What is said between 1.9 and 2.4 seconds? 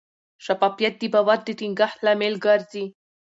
لامل